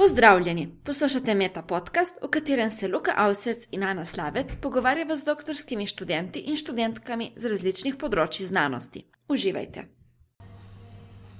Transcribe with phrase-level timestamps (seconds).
[0.00, 5.86] Pozdravljeni, poslušate Meta podcast, v katerem se Luka Avsec in Ana Slavec pogovarjava z doktorskimi
[5.86, 9.02] študenti in študentkami z različnih področji znanosti.
[9.28, 9.84] Uživajte.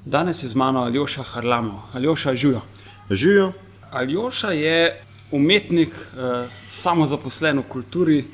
[0.04, 1.88] Danes je z mano Aljoša Harlamo.
[1.94, 2.60] Aljoša, živijo.
[3.10, 3.52] Živijo.
[3.90, 8.24] Aljoša je umetnik, eh, samozaposlen v kulturi.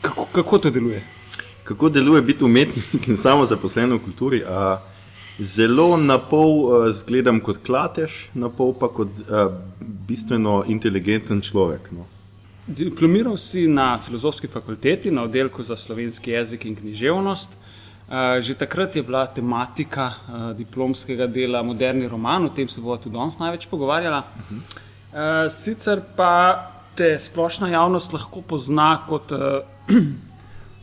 [0.00, 1.02] Kako, kako to deluje?
[1.64, 4.42] Kako deluje biti umetnik in samozaposlen v kulturi?
[4.48, 4.80] A,
[5.40, 6.52] zelo na pol
[6.86, 9.48] a, zgledam kot klatež, na pol pa kot a,
[9.80, 11.92] bistveno inteligenten človek.
[11.92, 12.06] No.
[12.66, 17.52] Diplomiral si na filozofski fakulteti na oddelku za slovenski jezik in književnost.
[18.06, 22.96] Eh, Že takrat je bila tematika eh, diplomskega dela moderni roman, o tem se bomo
[22.96, 24.22] tudi danes največ pogovarjala.
[25.12, 29.60] Eh, Sicer pa te splošna javnost lahko pozna kot eh,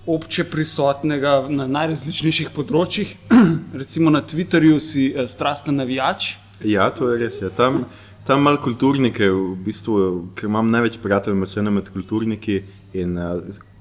[0.06, 3.16] obče prisotnega na najrazličnejših področjih.
[3.82, 6.36] Recimo na Twitterju si eh, strasten navijač.
[6.64, 7.40] Ja, to je res.
[7.42, 7.52] Ja.
[7.56, 7.84] Tam,
[8.28, 9.98] tam malo kulturnike, v bistvu,
[10.36, 12.62] ker imam največ prijateljev, vseeno med kulturniki
[13.00, 13.34] in a,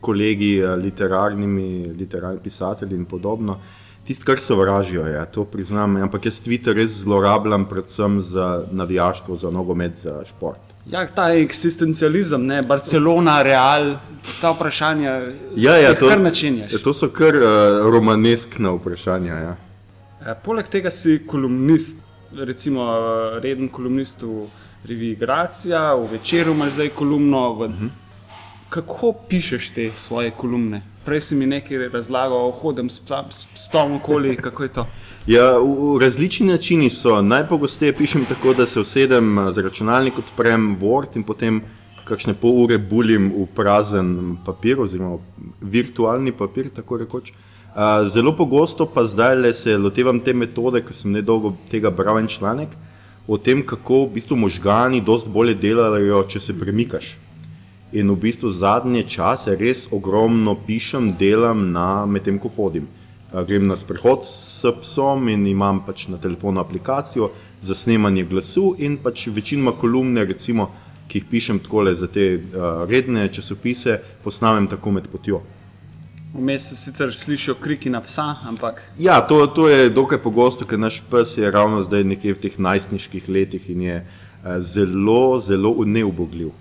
[0.03, 3.61] kolegi, a, literarnimi, literarni pisatelji in podobno.
[4.03, 9.53] Tisto, kar sovražijo, je, to priznam, ampak jaz Twitter res zlorabljam predvsem za navijaštvo, za
[9.55, 10.72] nogomet, za šport.
[10.91, 13.97] Ja, ta eksistencializem, ne, Barcelona, Real,
[14.41, 15.13] ta vprašanja.
[15.57, 16.75] Ja, ja, to, kar načenjaš.
[16.83, 19.35] to so kar uh, romaneskna vprašanja.
[19.35, 19.55] Ja.
[20.27, 21.97] Eh, Poleg tega si kolumnist,
[22.35, 24.49] recimo eh, reden kolumnist v
[24.89, 27.53] reviji Gracija, v večeru imaš zdaj kolumno.
[27.55, 27.67] V...
[27.67, 27.89] Uh -huh.
[28.73, 30.81] Kako pišeš te svoje kolumne?
[31.05, 33.03] Prej si mi nekaj razlagal, hodim s
[33.55, 34.85] psom okoli, kako je to.
[35.27, 37.19] Ja, v, v različni načini so.
[37.23, 41.61] Najpogosteje pišem tako, da se usedem a, za računalnik, odprem Word in potem
[42.09, 45.19] kakšne pol ure bulim v prazen papir, oziroma
[45.61, 47.29] virtualni papir, tako rekoč.
[47.75, 52.23] A, Zelo pogosto pa zdaj le se lotevam te metode, ker sem nedolgo tega bral
[52.25, 52.73] en članek
[53.29, 57.19] o tem, kako v bistvu možgani dosti bolje delajo, če se premikaš.
[57.93, 62.87] In v bistvu zadnje čase res ogromno pišem, delam na medtem, ko hodim.
[63.33, 67.31] Grem na sprehod s psom in imam pač na telefonu aplikacijo
[67.63, 70.71] za snemanje glasu in pač večinoma kolumne, recimo,
[71.09, 75.43] ki jih pišem takole za te uh, redne časopise, posnamem tako med potjo.
[76.33, 80.81] Vmes se sicer slišijo kriki na psa, ampak Ja, to, to je dokaj pogosto, ker
[80.81, 85.77] naš pes je ravno zdaj nekje v teh najstniških letih in je uh, zelo, zelo
[85.85, 86.57] neubogljiv.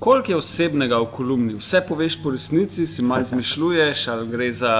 [0.00, 1.54] Koliko je osebnega v kolumni?
[1.60, 4.74] Vse poveš po resnici, si malo izmišljuješ, ali gre za,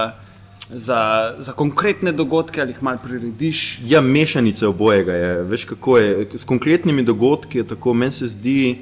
[0.69, 1.01] za,
[1.39, 3.79] za konkretne dogodke, ali jih malo prirediš.
[3.85, 5.43] Ja, mešanica obojega je.
[5.43, 6.27] Veš, kako je.
[6.33, 8.81] S konkretnimi dogodki je tako, meni se zdi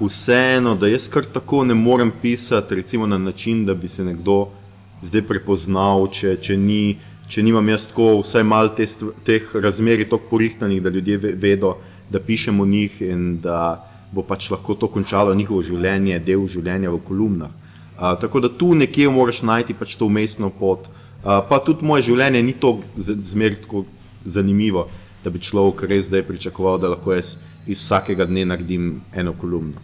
[0.00, 4.48] vseeno, da jaz kar tako ne morem pisati, recimo na način, da bi se nekdo
[5.02, 6.98] zdaj prepoznal, če, če, ni,
[7.28, 8.86] če nimam jaz tako vsaj malo te,
[9.26, 11.76] teh razmerij tako porihtanih, da ljudje ve- vedo,
[12.10, 16.90] da pišem o njih in da bo pač lahko to končalo njihovo življenje, del življenja
[16.90, 17.50] v kolumnah.
[17.98, 20.88] Uh, tako da tu nekje moraš najti pač to umestno pot.
[20.88, 22.54] Uh, pa tudi moje življenje ni
[22.96, 23.84] z- zmeraj tako
[24.24, 24.88] zanimivo,
[25.24, 27.36] da bi človek res zdaj pričakoval, da lahko jaz
[27.66, 29.82] iz vsakega dne naredim eno kolumno.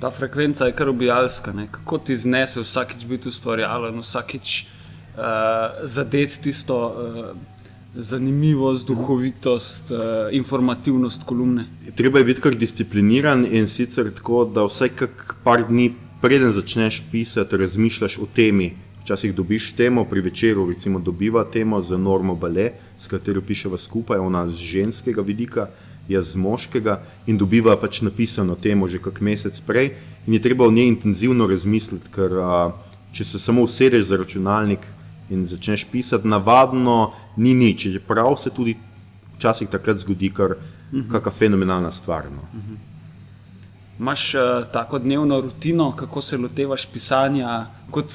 [0.00, 1.52] Ta frekvenca je kar ubijalska.
[1.52, 1.68] Ne?
[1.70, 7.36] Kako ti znese vsakič biti ustvarjalen, vsakič uh, zadeti tisto uh,
[7.94, 9.98] zanimivost, duhovitost, uh,
[10.32, 11.66] informativnost kolumne.
[11.94, 17.02] Treba je biti kar discipliniran in sicer tako, da vsaj kak par dni preden začneš
[17.10, 18.72] pisati, razmišljaš o temi.
[19.02, 24.18] Včasih dobiš temo, pri večeru recimo dobiva temo za normo bale, s katero piševa skupaj,
[24.18, 25.70] ona z ženskega vidika,
[26.08, 29.94] jaz z moškega in dobiva pač napisano temo že kak mesec prej
[30.26, 32.72] in je treba o njej intenzivno razmisliti, ker a,
[33.12, 34.86] če se samo usedeš za računalnik
[35.30, 38.76] in začneš pisati, navadno ni nič, čeprav se tudi
[39.36, 40.56] včasih takrat zgodi kar
[40.90, 42.28] kakšna fenomenalna stvar.
[42.30, 42.44] No.
[43.98, 44.40] Imaš uh,
[44.72, 48.12] tako dnevno rutino, kako se lotevaš pisanja, kot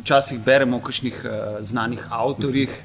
[0.00, 2.82] včasih beremo o kakšnih uh, znanih avtorjih.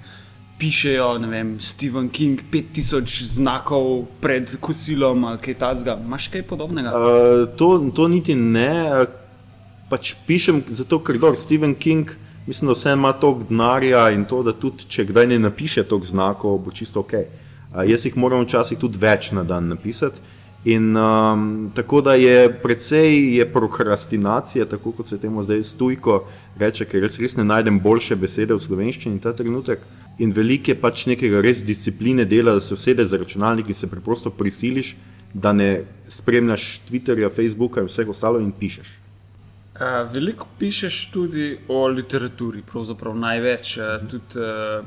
[0.59, 5.95] Pišejo, ne vem, Stephen King, 5000 znakov pred kosilom ali kaj takega.
[6.06, 6.92] Imaš kaj podobnega?
[6.92, 9.06] Uh, to, to niti ne,
[9.89, 12.12] pač pišem zato, ker dobro, Stephen King,
[12.50, 16.10] mislim, da vse ima toliko denarja in to, da tudi če kdaj ne napiše toliko
[16.10, 17.13] znakov, bo čisto ok.
[17.13, 20.19] Uh, jaz jih moram včasih tudi več na dan napisati.
[20.66, 26.24] In um, tako da je precej je prokrastinacija, tako kot se temu zdaj stujko
[26.60, 29.86] reče, ker res, res ne najdem boljše besede v slovenščini ta trenutek.
[30.19, 33.88] In veliko je pač nekega res discipline dela, da se usedeš za računalnik in se
[33.88, 34.95] preprosto prisiliš,
[35.34, 38.90] da ne spremljaš Twitterja, Facebooka in vseh ostalo in pišeš.
[39.80, 43.78] Uh, veliko pišeš tudi o literaturi, pravzaprav največ.
[43.78, 44.86] Uh, tudi uh,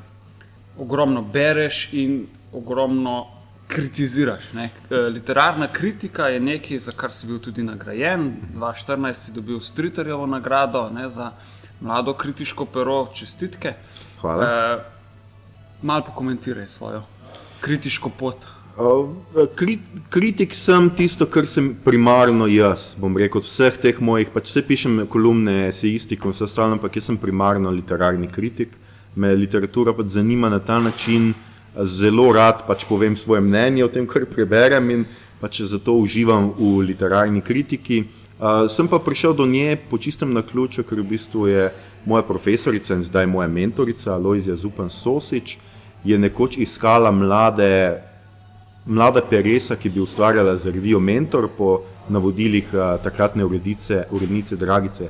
[0.79, 3.27] ogromno bereš in ogromno
[3.69, 4.53] kritiziraš.
[4.53, 4.65] Ne?
[4.91, 8.33] Eh, literarna kritika je nekaj, za kar si bil tudi nagrajen.
[8.55, 11.31] 2014 si dobil Striterjevo nagrado ne, za
[11.81, 13.75] mlado kritiško pero, čestitke.
[14.21, 14.45] Hvala.
[14.45, 14.83] Uh,
[15.83, 17.03] Mal pokomentiraj svojo
[17.61, 18.37] kritiško pot.
[18.73, 22.95] Krit, kritik sem tisto, kar sem primarno jaz.
[22.97, 26.97] Bom rekel, od vseh teh mojih, pač vse pišem kolumne, esejistiko in vse ostalo, ampak
[26.97, 28.73] jaz sem primarno literarni kritik.
[29.13, 31.35] Me literatura pač zanima na ta način,
[31.85, 35.05] zelo rad pač povem svoje mnenje o tem, kar preberem in
[35.41, 38.07] pač zato uživam v literarni kritiki.
[38.43, 41.69] Uh, sem pa prišel do nje po čistem naključju, ker v bistvu je
[42.09, 45.59] moja profesorica in zdaj moja mentorica, Aloizija Zupan Sosič,
[46.05, 48.01] je nekoč iskala mlade
[48.87, 55.09] mlada Peresa, ki bi ustvarjala za revijo Mentor po navodilih uh, takratne uredice, urednice Dragice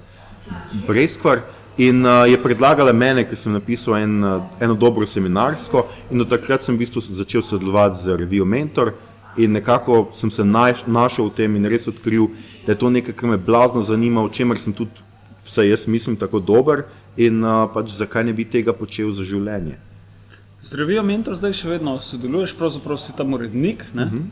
[0.86, 1.40] Breskvar.
[1.78, 6.28] In uh, je predlagala mene, ker sem napisal en, uh, eno dobro seminarsko, in od
[6.28, 8.92] takrat sem v bistvu začel sodelovati z revijo Mentor.
[9.36, 12.28] In nekako sem se naš, našel v tem in res odkril,
[12.66, 15.00] da je to nekaj, kar me blazno zanima, o čemer sem tudi,
[15.46, 16.84] vsaj jaz mislim, tako dober
[17.16, 19.80] in uh, pač zakaj ne bi tega počel za življenje.
[20.62, 23.84] Zdravijo mentor, zdaj še vedno sodeluješ, pravzaprav si tam urednik.
[23.94, 24.22] Uh -huh.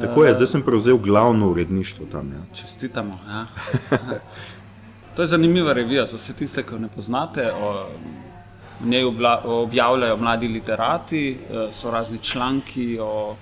[0.00, 2.32] Tako je, zdaj sem prevzel glavno uredništvo tam.
[2.32, 2.56] Ja.
[2.60, 3.18] Čestitamo.
[3.28, 3.46] Ja.
[5.16, 7.52] to je zanimiva revija za vse tiste, ki jo ne poznate.
[7.52, 7.86] O,
[8.80, 9.04] v njej
[9.44, 13.36] objavljajo mladi literati, e, so razni članki, o,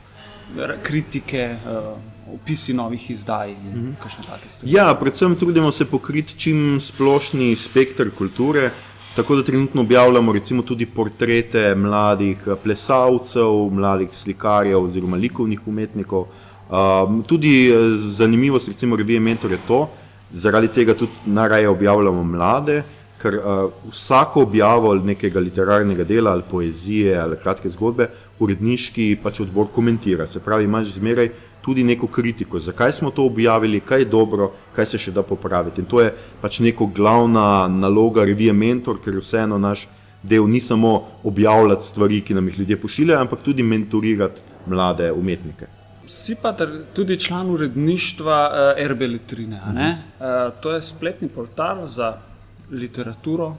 [0.82, 1.96] kritike, o,
[2.34, 3.94] opisi novih izdaj in uh -huh.
[4.02, 4.72] kakšne take stvari.
[4.74, 8.70] Ja, predvsem trudimo se pokriti čim splošni spektr kulture.
[9.16, 16.24] Tako da trenutno objavljamo recimo tudi portrete mladih eh, plesalcev, mladih slikarjev oziroma likovnih umetnikov.
[16.70, 19.88] Um, tudi eh, zanimivost recimo revije Mentor je to,
[20.30, 22.82] zaradi tega tudi najraje objavljamo mlade,
[23.22, 28.08] ker uh, vsako objavo nekega literarnega dela ali poezije ali kratke zgodbe
[28.38, 30.26] uredniški pač odbor komentira.
[30.26, 31.28] Se pravi, imaš zmeraj
[31.62, 35.80] tudi neko kritiko, zakaj smo to objavili, kaj je dobro, kaj se še da popraviti.
[35.80, 39.86] In to je pač neko glavna naloga revije Mentor, ker vseeno naš
[40.22, 45.66] del ni samo objavljati stvari, ki nam jih ljudje pošiljajo, ampak tudi mentorirati mlade umetnike.
[46.06, 46.52] Si pa
[46.94, 49.56] tudi član uredništva uh, RB Litrine.
[49.56, 49.90] Uh -huh.
[49.92, 52.18] uh, to je spletni portal za
[52.70, 53.56] literaturo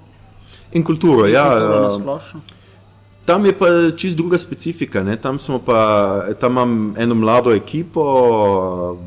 [0.72, 1.28] in kulturo.
[1.28, 2.42] Ja, uh,
[3.26, 5.00] Tam je pa čist druga specifika.
[5.22, 8.98] Tam, pa, tam imam eno mlado ekipo,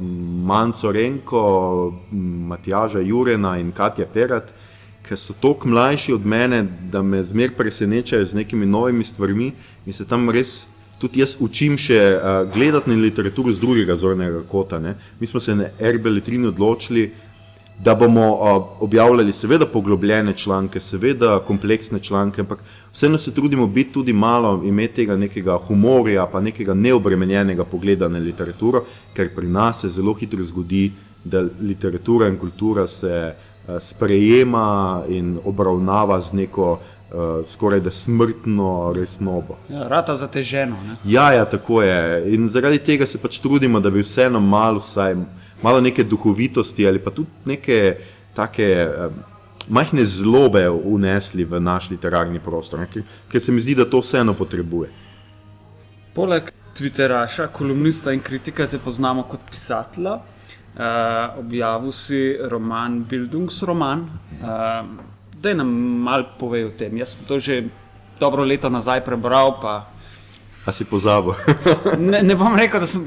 [0.44, 1.92] Manco Renko,
[2.48, 4.54] Matjaža Jurena in Katja Perat,
[5.04, 9.52] ki so tako mlajši od mene, da me zmer presenečajo z nekimi novimi stvarmi
[9.86, 10.66] in se tam res.
[10.96, 14.78] Tudi jaz učim še uh, gledati na literaturo z drugega zornega kota.
[14.80, 14.94] Ne.
[15.20, 17.10] Mi smo se na RB Letrini odločili,
[17.78, 22.62] da bomo uh, objavljali, seveda, poglobljene članke, seveda, kompleksne članke, ampak
[22.92, 28.18] vseeno se trudimo biti tudi malo, imeti tega nekega humorja, pa nekega neobremenjenega pogleda na
[28.18, 28.84] literaturo,
[29.14, 30.92] ker pri nas se zelo hitro zgodi,
[31.24, 36.78] da literatura in kultura se uh, sprejema in obravnava z neko.
[37.06, 39.54] Uh, skoraj da smrtno resnobo.
[39.70, 40.76] Ja, rata zateženo.
[40.86, 40.96] Ne?
[41.04, 42.34] Ja, ja, tako je.
[42.34, 45.14] In zaradi tega se pač trudimo, da bi vseeno malo, vsaj
[45.62, 47.96] malo neke duhovitosti ali pa tudi neke
[48.34, 49.14] take um,
[49.68, 53.02] majhne zlobe unesli v naš literarni prostor, ne?
[53.28, 54.90] ker se mi zdi, da to vseeno potrebuje.
[56.14, 60.18] Poleg Twitteraša, kolumnista in kritika te poznamo kot pisatelja.
[60.76, 64.02] Uh, objavil si roman Bildungsroman.
[64.40, 65.06] Uh,
[65.42, 65.68] da nam
[66.04, 66.96] malo pove o tem.
[66.96, 67.64] Jaz sem to že
[68.20, 69.88] dobro leto nazaj prebral, pa
[70.66, 71.34] A si pozabil?
[72.10, 73.06] ne, ne bom rekel, da sem.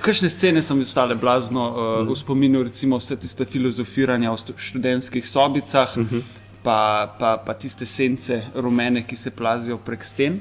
[0.00, 2.08] Kakšne scene so mi ostale blazno uh, mm.
[2.08, 6.22] v spominu, recimo vse tiste filozofiranja v študentskih sobicah, mm -hmm.
[6.62, 10.40] pa, pa, pa tiste sence rumene, ki se plazijo prek sten.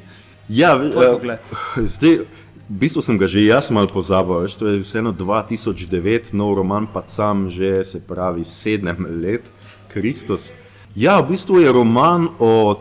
[0.49, 1.19] Ja, uh,
[1.77, 2.25] zdaj.
[2.69, 6.87] V bistvu sem ga že jaz malo pozabil, veš, to je vseeno 2009, nov roman,
[6.87, 9.51] pa sam že, se pravi, sedem let,
[9.91, 10.55] Kristus.
[10.93, 12.77] Ja, v bistvu je roman o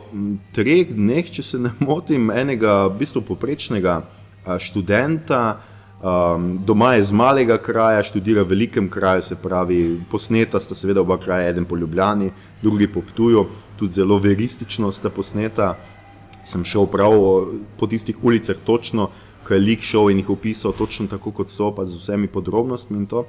[0.52, 4.02] treh dneh, če se ne motim, enega v bistvu poprečnega
[4.61, 5.62] študenta.
[6.02, 11.00] Um, doma je iz malega kraja, študira v velikem kraju, se pravi, posneta sta seveda
[11.00, 12.28] oba kraja, eden po Ljubljani,
[12.61, 13.47] drugi po Ptuju,
[13.81, 15.73] tudi zelo veristično sta posneta.
[16.45, 17.16] Sem šel prav
[17.81, 19.09] po tistih ulicah, točno,
[19.47, 22.99] ko je lik šel in jih opisal, točno tako kot so, pa z vsemi podrobnostmi
[22.99, 23.25] in to.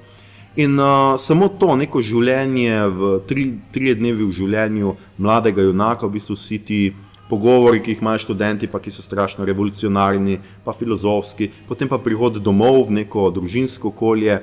[0.56, 6.14] In uh, samo to, neko življenje, v tri, tri dnevi v življenju mladega junaka, v
[6.20, 6.82] bistvu vsi ti
[7.30, 12.38] pogovori, ki jih imajo študenti, pa ki so strašno revolucionarni, pa filozofski, potem pa prihod
[12.38, 14.38] domov v neko družinsko okolje,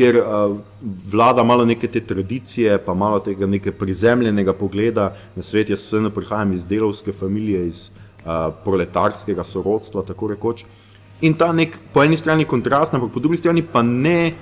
[0.00, 0.56] kjer uh,
[1.12, 5.68] vlada malo neke te tradicije, pa malo tega neke prizemljenega pogleda na svet.
[5.68, 7.90] Jaz vseeno prihajam iz delovske družine, iz
[8.24, 10.64] uh, proletarskega sorodstva, tako rekoč.
[11.20, 14.32] In ta nek po eni strani kontrast, ampak po drugi strani pa ne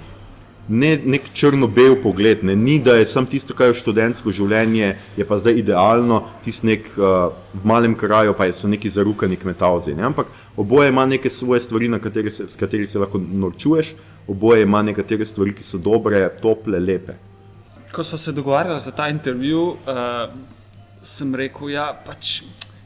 [0.68, 2.56] ne nek črno-bel pogled, ne?
[2.56, 6.90] ni da je samo tisto, kar je študentsko življenje, je pa zdaj idealno, tisti nek
[6.96, 9.96] uh, v malem kraju, pa so neki zarukani kmetavzi.
[9.96, 10.04] Ne?
[10.10, 13.94] Ampak oboje ima neke svoje stvari, kateri se, s katerimi se lahko norčuješ,
[14.28, 17.16] oboje ima nekatere stvari, ki so dobre, tople, lepe.
[17.92, 20.28] Ko smo se dogovarjali za ta intervju, uh,
[21.02, 22.42] sem rekel, da ja, pač,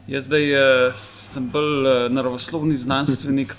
[0.07, 3.57] jaz zdaj uh, sem bolj uh, naravoslovni znanstvenik.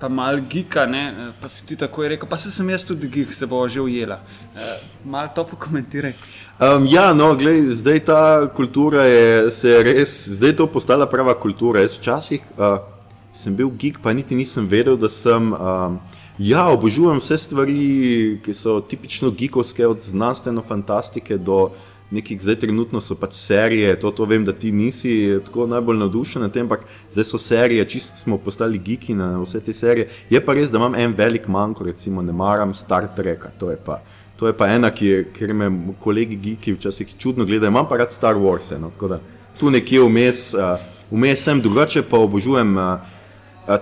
[0.00, 1.32] Pa malo gika, ne?
[1.40, 4.20] pa si ti tako rekel, pa se sem jaz tudi gik, se bo že ujela.
[4.56, 4.72] E,
[5.04, 6.12] malo to pokomentiraj.
[6.60, 8.20] Um, ja, no, glej, zdaj ta
[8.56, 11.80] kultura je se res, zdaj je to postala prava kultura.
[11.80, 12.78] Jaz včasih uh,
[13.32, 15.52] sem bil gik, pa niti nisem vedel, da sem.
[15.52, 16.02] Um,
[16.38, 21.68] Ja, obožujem vse stvari, ki so tipično geekovske, od znanstvene fantastike do
[22.10, 26.42] nekih, zdaj trenutno so pač serije, to, to vem, da ti nisi tako najbolj navdušen
[26.42, 30.08] na tem, ampak zdaj so serije, čist smo postali geeki na vse te serije.
[30.30, 33.78] Je pa res, da imam en velik manjko, recimo ne maram Star Treka, to je
[33.84, 34.02] pa.
[34.36, 35.70] To je pa ena, ki je, ker me
[36.02, 38.72] kolegi geeki včasih čudno gledajo, imam pa rad Star Wars.
[38.78, 39.20] No, tako da
[39.58, 40.46] tu nekje vmes,
[41.10, 42.76] vmes sem drugače, pa obožujem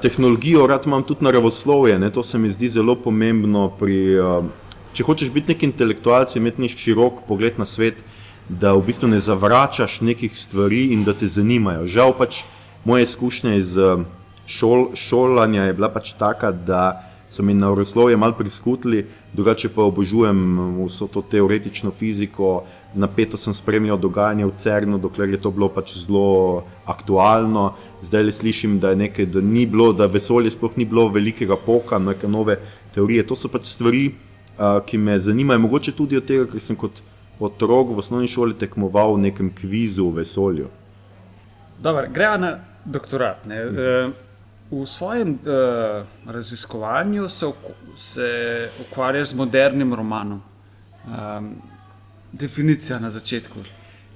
[0.02, 4.02] tehnologijo, rad imam tudi naravoslovje, ne, to se mi zdi zelo pomembno pri.
[4.21, 4.45] Uh,
[4.92, 8.02] če hočeš biti nek intelektualec, imeti nek širok pogled na svet,
[8.49, 11.87] da v bistvu ne zavračaš nekih stvari in da te zanimajo.
[11.87, 12.42] Žal pač
[12.84, 14.04] moje izkušnje iz eh,
[14.46, 20.40] šol, šolanja je bila pač taka, da so mi naravoslovje malo priskutili, drugače pa obožujem
[20.58, 25.70] eh, vso to teoretično fiziko, napeto sem spremljal dogajanje v CERN-u, dokler je to bilo
[25.72, 27.72] pač zelo aktualno.
[28.02, 31.99] Zdaj le slišim, da, nekaj, da, ni bilo, da vesolje sploh ni bilo velikega poka,
[31.99, 32.58] neke nove
[32.94, 33.25] teorije.
[33.30, 34.31] To so pač stvari, ki
[34.99, 37.02] me zanimajo, mogoče tudi od tega, ker sem kot
[37.40, 40.68] otrok v osnovni šoli tekmoval v nekem kvizu v vesolju.
[41.82, 43.47] Gremo na doktorat.
[43.47, 43.64] Ne.
[44.73, 47.47] V svojem uh, raziskovanju se,
[47.97, 48.28] se
[48.80, 50.40] ukvarjaš z modernim romanom.
[51.04, 51.54] Um,
[52.32, 53.59] definicija na začetku.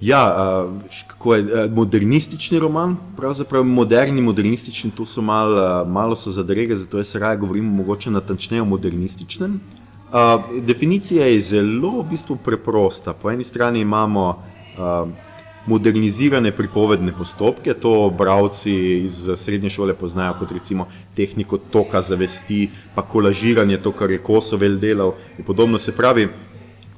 [0.00, 0.22] Ja,
[0.64, 6.30] uh, kako je uh, modernistični roman, pravzaprav moderni, modernistični, to so malo, uh, malo so
[6.30, 9.60] zadrege, zato jaz raje govorim mogoče natančneje o modernističnem.
[10.06, 13.12] Uh, definicija je zelo v bistvu preprosta.
[13.12, 15.08] Po eni strani imamo uh,
[15.66, 18.72] modernizirane pripovedne postopke, to bralci
[19.02, 24.78] iz srednje šole poznajo kot recimo tehniko toka zavesti, pa kolažiranje, to, kar je Kosovel
[24.78, 25.78] delal in podobno.
[25.78, 26.28] Se pravi,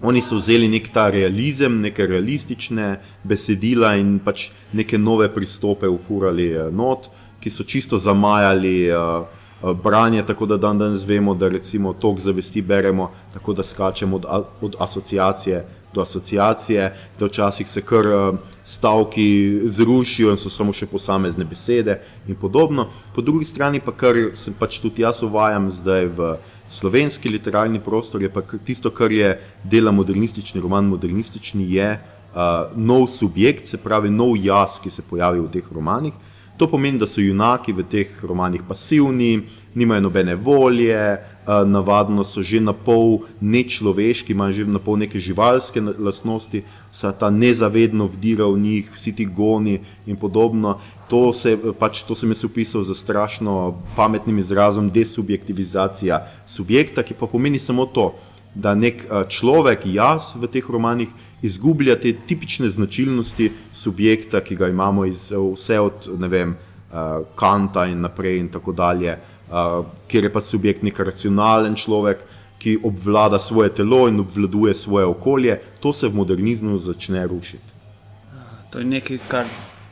[0.03, 6.53] oni so vzeli nek ta realizem, neke realistične besedila in pač neke nove pristope ufurali
[6.53, 7.09] uh, not,
[7.41, 8.79] ki so čisto zamajali.
[8.93, 9.38] Uh, Eh,
[9.83, 14.27] branje, tako da dan danes vemo, da recimo tok zavesti beremo, tako da skačemo od,
[14.61, 18.33] od asociacije do asociacije, da včasih se kar eh,
[18.65, 21.99] stavki zrušijo in so samo še posamezne besede
[22.29, 22.89] in podobno.
[23.15, 26.37] Po drugi strani pa kar se pač tudi jaz uvajam zdaj v
[26.69, 33.07] slovenski literarni prostor, je pa tisto, kar je dela modernistični roman, modernistični je uh, nov
[33.09, 36.13] subjekt, se pravi nov jaz, ki se pojavi v teh romanih.
[36.59, 39.45] To pomeni, da so junaki v teh romanih pasivni,
[39.79, 40.99] nimajo nobene volje,
[41.47, 47.13] uh, navadno so že na pol nečloveški, imajo že na pol neke živalske lastnosti, vsa
[47.15, 50.81] ta nezavedno vdira v njih, vsi ti goni in podobno.
[51.09, 57.31] To, se, pač, to sem jaz opisal za strašno pametnim izrazom desubjektivizacija subjekta, ki pa
[57.31, 58.19] pomeni samo to
[58.59, 61.11] da nek eh, človek, jaz v teh romanih,
[61.43, 67.87] izgublja te tipične značilnosti subjekta, ki ga imamo iz eh, vse od vem, eh, Kanta
[67.87, 69.19] in naprej, in tako dalje,
[70.09, 72.21] kjer je pač subjekt nek racionalen človek,
[72.61, 75.55] ki obvlada svoje telo in obvladuje svoje okolje.
[75.81, 77.73] To se v modernizmu začne rušiti.
[78.71, 79.47] To je nekaj, kar.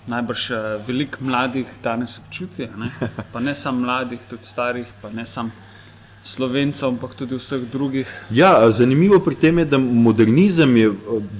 [0.06, 0.42] Najbrž
[0.86, 2.90] veliko mladih danes občuti, ne?
[3.32, 5.50] pa ne samo mladih, tudi starih, pa ne samo
[6.26, 8.06] slovencem, ampak tudi vseh drugih.
[8.30, 10.92] Ja, zanimivo pri tem je, da modernizem je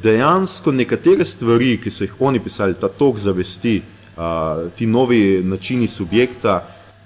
[0.03, 3.81] dejansko nekatere stvari, ki so jih oni pisali, ta tok zavesti,
[4.75, 6.61] ti novi načini subjekta,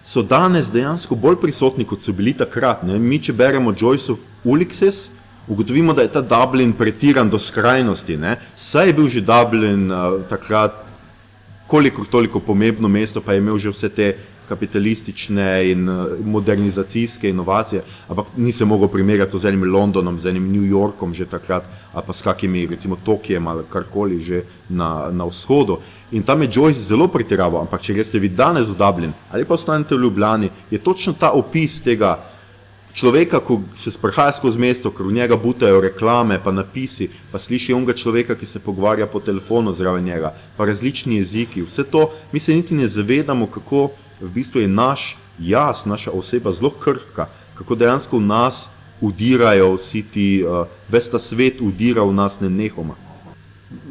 [0.04, 2.84] so danes dejansko bolj prisotni, kot so bili takrat.
[2.86, 2.98] Ne?
[2.98, 5.08] Mi, če beremo Joyce of Ulysses,
[5.48, 8.16] ugotovimo, da je ta Dublin pretiran do skrajnosti.
[8.16, 8.36] Ne?
[8.56, 10.89] Saj je bil že Dublin uh, takrat,
[11.70, 14.06] kolikor toliko pomembno mesto, pa je imel že vse te
[14.50, 20.50] kapitalistične in eh, modernizacijske inovacije, ampak ni se mogel primerjati z enim Londonom, z enim
[20.52, 25.24] New Yorkom že takrat, ali pa s kakimi, recimo Tokijem ali karkoli že na, na
[25.24, 25.78] vzhodu.
[26.10, 29.54] In tam je Joyce zelo pretiraval, ampak če greste vi danes v Dublin ali pa
[29.54, 32.18] ostanete v Ljubljani, je točno ta opis tega.
[33.00, 37.72] Človeka, ko se sprehaja skozi mesto, ker v njega butajo reklame, pa napisi, pa sliši
[37.72, 42.40] onega človeka, ki se pogovarja po telefonu zraven njega, pa različni jeziki, vse to, mi
[42.40, 43.88] se niti ne zavedamo, kako
[44.20, 48.68] v bistvu je naš jaz, naša oseba, zelo krhka, kako dejansko v nas
[49.00, 53.00] udirajo vsi ti, uh, ves ta svet udira v nas nenehoma.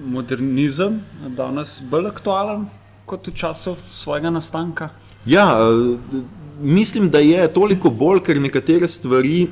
[0.06, 2.68] Modernizem je danes bolj aktualen
[3.10, 4.90] kot v času svojega nastanka.
[5.26, 5.98] Ja, uh,
[6.62, 9.48] mislim, da je toliko bolj, ker nekatere stvari,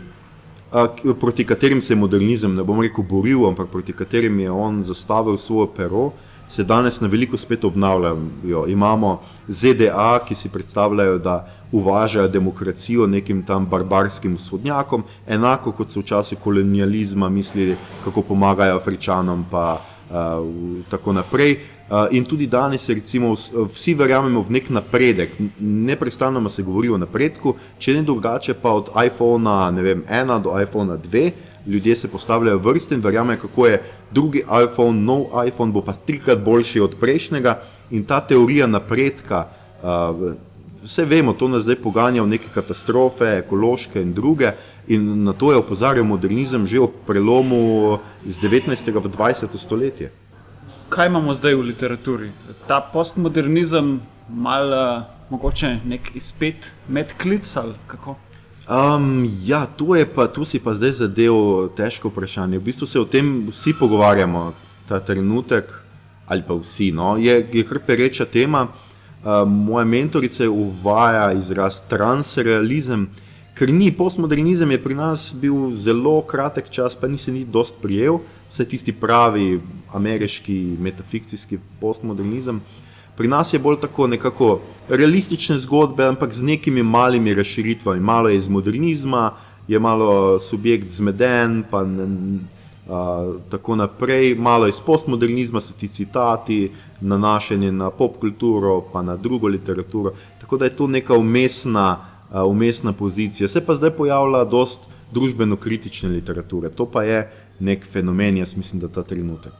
[0.71, 4.83] uh, proti katerim se je modernizem, ne bom rekel, boril, ampak proti katerim je on
[4.83, 6.11] zastavil svoje pero,
[6.49, 8.65] se danes na veliko spet obnavljajo.
[8.67, 15.99] Imamo ZDA, ki si predstavljajo, da uvažajo demokracijo nekim tam barbarskim vzhodnjakom, enako kot so
[15.99, 19.81] v času kolonializma mislili, kako pomagajo Afričanom, pa
[20.89, 21.57] tako naprej.
[22.11, 23.35] In tudi danes, recimo,
[23.73, 28.91] vsi verjamemo v nek napredek, neprestano se govori o napredku, če ne drugače, pa od
[29.05, 31.31] iPhona 1 do iPhona 2,
[31.67, 36.43] ljudje se postavljajo vrste in verjamejo, kako je drugi iPhone, nov iPhone, bo pa trikrat
[36.43, 37.59] boljši od prejšnjega.
[37.91, 39.47] In ta teorija napredka,
[40.87, 44.53] vse vemo, to nas zdaj poganja v neke katastrofe, ekološke in druge.
[44.87, 48.71] In na to je opozarjal modernizem že ob prelomu iz 19.
[48.71, 49.57] v 20.
[49.57, 50.11] stoletje.
[50.89, 52.31] Kaj imamo zdaj v literaturi?
[52.67, 58.15] Ta postmodernizem, malo mogoče nek izpet med klic ali kako?
[58.67, 61.35] Um, ja, tu, pa, tu si pa zdaj zadev
[61.75, 62.59] težko vprašanje.
[62.59, 64.53] V bistvu se o tem vsi pogovarjamo,
[64.87, 65.71] ta trenutek,
[66.27, 66.91] ali pa vsi.
[66.91, 67.15] No?
[67.17, 68.67] Je, je kar pereča tema.
[69.23, 73.07] Uh, moja mentorica uvaja izraz transrealizem,
[73.57, 77.81] ker ni postmodernizem, je pri nas bil zelo kratek čas, pa ni se ni dost
[77.81, 78.19] prijel,
[78.49, 79.59] vse tisti pravi
[79.93, 82.61] ameriški metafikcijski postmodernizem.
[83.17, 84.59] Pri nas je bolj tako nekako
[84.89, 87.99] realistične zgodbe, ampak z nekimi malimi razširitvami.
[87.99, 89.31] Malo je iz modernizma,
[89.67, 91.81] je malo subjekt zmeden, pa
[92.89, 94.35] a, tako naprej.
[94.35, 100.13] Malo iz postmodernizma so ti citati, nanašanje na pop kulturo, pa na drugo literaturo.
[100.41, 101.97] Tako da je to neka umestna,
[102.31, 103.47] a, umestna pozicija.
[103.47, 106.69] Se pa zdaj pojavlja dost družbeno-kritične literature.
[106.69, 107.29] To pa je
[107.59, 109.53] nek fenomen, jaz mislim, da ta trenutek.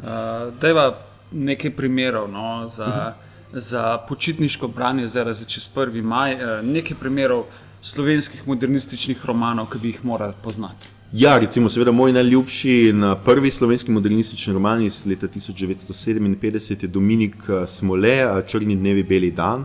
[0.00, 0.94] Uh,
[1.32, 3.60] nekaj primerov no, za, uh -huh.
[3.60, 6.02] za počitniško branje, zdaj za čez 1.
[6.02, 7.44] maj, eh, nekaj primerov
[7.82, 10.88] slovenskih modernističnih romanov, ki bi jih morali poznati.
[11.12, 17.34] Ja, recimo, seveda, moj najljubši in prvi slovenski modernistični roman iz leta 1957 je Dominik
[17.48, 19.64] eh, Smole, eh, Črni dnevi, beli dan.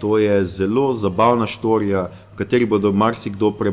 [0.00, 3.72] To je zelo zabavna štorija, v kateri bodo marsikdo pre,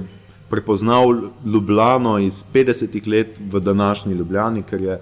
[0.49, 1.13] prepoznal
[1.45, 4.97] Ljubljano iz 50-ih let v današnji Ljubljani, ker je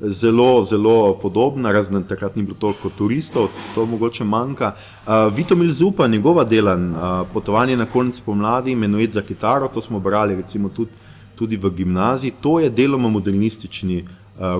[0.00, 4.72] zelo, zelo podobna, razen takrat ni bilo toliko turistov, to mogoče manjka.
[5.06, 10.00] Uh, Vitomil Zupa, njegova dela, uh, potovanje na konec pomladi, imenuje za kitaro, to smo
[10.00, 10.90] brali recimo tudi,
[11.36, 12.32] tudi v gimnaziji.
[12.40, 14.08] To je deloma modernistični uh,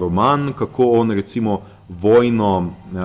[0.00, 3.02] roman, kako on recimo vojno uh,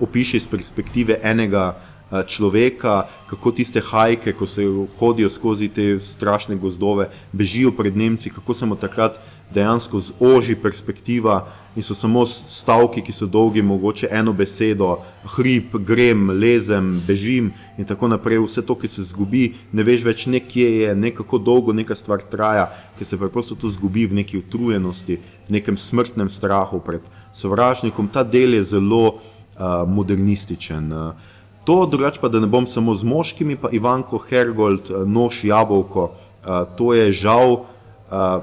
[0.00, 1.78] opiše iz perspektive enega
[2.26, 4.64] človeka, kako tiste hajke, ko se
[4.98, 9.20] hodijo skozi te strašne gozdove, bežijo pred Nemci, kako se mu takrat
[9.54, 14.96] dejansko zoži perspektiva in so samo stavki, ki so dolgi, mogoče eno besedo,
[15.36, 18.40] hrib, grem, lezem, bežim in tako naprej.
[18.44, 22.24] Vse to, ki se zgubi, ne veš več, nekje je, ne kako dolgo neka stvar
[22.30, 22.68] traja,
[22.98, 28.08] ki se preprosto to zgubi v neki utrujenosti, v nekem smrtnem strahu pred sovražnikom.
[28.12, 30.92] Ta del je zelo uh, modernističen.
[30.92, 31.36] Uh,
[31.68, 36.06] To, drugače pa, da ne bom samo z moškimi, pa Ivanko Hergold, eh, nož jabolko,
[36.08, 38.40] uh, to je žal, uh,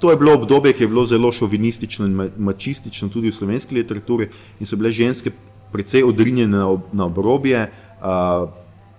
[0.00, 4.30] to je bilo obdobje, ki je bilo zelo šovinistično in mačistično tudi v slovenski literaturi
[4.60, 5.34] in so bile ženske
[5.72, 7.66] precej odrinjene na, ob, na obrobje,
[8.00, 8.48] uh,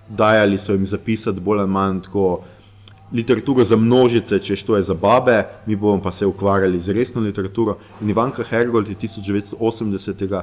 [0.09, 2.43] dajali so jim zapisati bolj ali manj tako
[3.13, 7.21] literaturo za množice, če što je za babe, mi bomo pa se ukvarjali z resno
[7.21, 7.79] literaturo.
[8.01, 10.41] In Ivanka Hergold je 1980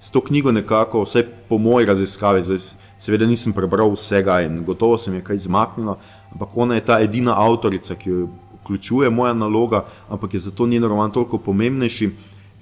[0.00, 2.58] s to knjigo nekako, vse po moji raziskavi, zdaj,
[2.98, 5.98] seveda nisem prebral vsega in gotovo se mi je kaj izmaknilo,
[6.32, 8.28] ampak ona je ta edina avtorica, ki jo
[8.62, 12.10] vključuje moja naloga, ampak je zato njen roman toliko pomembnejši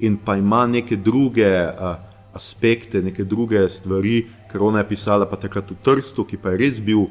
[0.00, 1.96] in pa ima neke druge uh,
[2.32, 6.60] aspekte, neke druge stvari, ker ona je pisala pa takrat v Trstu, ki pa je
[6.60, 7.08] res bil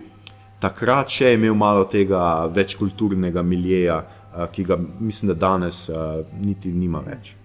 [0.61, 6.73] takrat še imel malo tega večkulturnega miljeja, uh, ki ga mislim, da danes uh, niti
[6.73, 7.35] nima več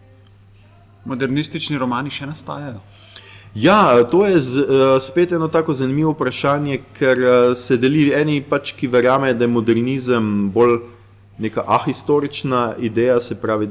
[1.04, 2.80] modernistični romani še nastajajo?
[3.54, 8.38] Ja, to je z, uh, spet eno tako zanimivo vprašanje, ker uh, se deli eni,
[8.46, 10.78] pač, ki verjamejo, da je modernizem bolj
[11.40, 13.68] neka ahistorična ideja, se pravi,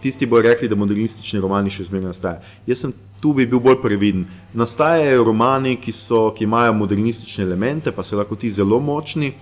[0.00, 2.56] tisti bodo rekli, da modernistični romani še zmeraj nastajajo.
[2.70, 4.24] Jaz sem tu bi bil bolj previden.
[4.56, 9.34] Nastajajo romani, ki, so, ki imajo modernistične elemente, pa so lahko ti zelo močni,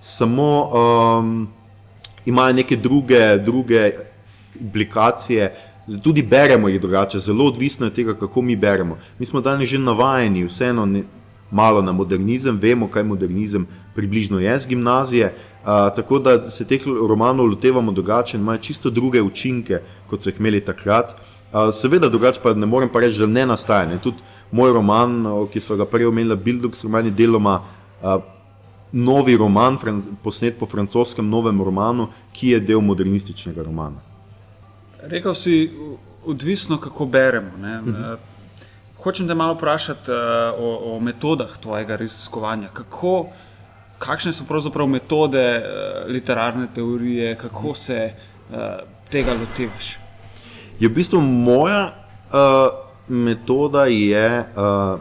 [0.00, 1.36] samo um,
[2.26, 3.90] imajo neke druge, druge
[4.60, 5.50] implikacije,
[6.02, 8.96] Tudi beremo jih drugače, zelo odvisno je tega, kako mi beremo.
[9.18, 11.02] Mi smo danes že navajeni, vseeno, ne,
[11.50, 15.34] malo na modernizem, vemo, kaj modernizem približno je z gimnazije.
[15.64, 20.28] Uh, tako da se teh romanov lotevamo drugače in imajo čisto druge učinke, kot so
[20.28, 21.14] jih imeli takrat.
[21.52, 23.86] Uh, seveda, drugače pa ne morem pa reči, da ne nastaja.
[23.86, 24.00] Ne.
[24.02, 28.16] Tudi moj roman, ki so ga prej omenili, Bildux, roman je deloma uh,
[28.92, 29.78] novi roman,
[30.22, 34.13] posnet po francoskem novem romanu, ki je del modernističnega romana.
[35.08, 35.70] Rekel si,
[36.24, 37.50] odvisno kako beremo.
[37.58, 38.02] Mhm.
[39.02, 40.16] Hočem te malo vprašati uh,
[40.58, 42.68] o, o metodah tvojega raziskovanja.
[42.72, 43.26] Kako,
[43.98, 48.56] kakšne so pravzaprav metode uh, literarne teorije, kako se uh,
[49.10, 49.98] tega lotevaš?
[50.80, 52.72] Je v bistvu moja uh,
[53.08, 55.00] metoda je uh,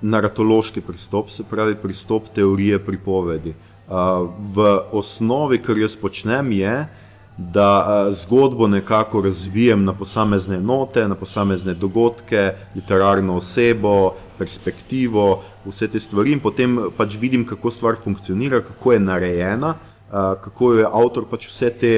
[0.00, 3.52] naratološki pristop, se pravi pristop teorije pripovedi.
[3.52, 7.01] Uh, v osnovi, kar jaz počnem, je, uh,
[7.36, 16.00] da zgodbo nekako razvijem na posamezne note, na posamezne dogodke, literarno osebo, perspektivo, vse te
[16.00, 19.74] stvari in potem pač vidim, kako stvar funkcionira, kako je narejena,
[20.10, 21.92] kako je avtor pač vse te,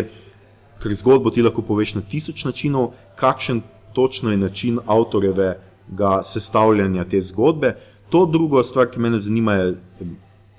[0.83, 3.63] ker zgodbo ti lahko poveš na tisoč načinov, kakšen
[3.95, 7.75] točno je način avtorjevega sestavljanja te zgodbe.
[8.11, 9.75] To drugo stvar, ki me zanima, je